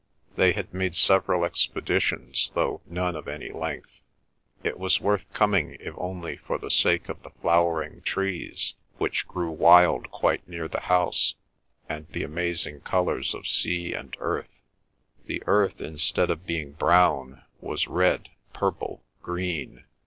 They 0.35 0.53
had 0.53 0.73
made 0.73 0.95
several 0.95 1.45
expeditions 1.45 2.51
though 2.55 2.81
none 2.87 3.15
of 3.15 3.27
any 3.27 3.51
length. 3.51 4.01
It 4.63 4.79
was 4.79 4.99
worth 4.99 5.31
coming 5.31 5.77
if 5.79 5.93
only 5.95 6.37
for 6.37 6.57
the 6.57 6.71
sake 6.71 7.07
of 7.07 7.21
the 7.21 7.29
flowering 7.29 8.01
trees 8.01 8.73
which 8.97 9.27
grew 9.27 9.51
wild 9.51 10.09
quite 10.09 10.47
near 10.47 10.67
the 10.67 10.79
house, 10.79 11.35
and 11.87 12.07
the 12.07 12.23
amazing 12.23 12.79
colours 12.81 13.35
of 13.35 13.47
sea 13.47 13.93
and 13.93 14.17
earth. 14.19 14.63
The 15.27 15.43
earth, 15.45 15.79
instead 15.79 16.31
of 16.31 16.47
being 16.47 16.71
brown, 16.71 17.43
was 17.59 17.87
red, 17.87 18.29
purple, 18.53 19.03
green. 19.21 19.83